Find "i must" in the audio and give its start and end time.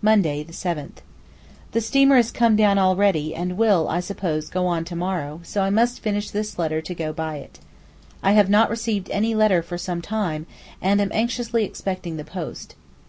5.62-5.98